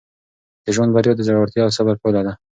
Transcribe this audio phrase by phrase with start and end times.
[0.65, 2.33] د ژوند بریا د زړورتیا او صبر پایله ده.